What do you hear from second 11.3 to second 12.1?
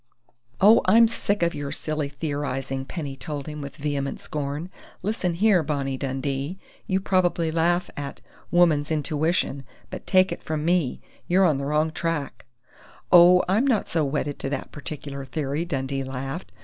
on the wrong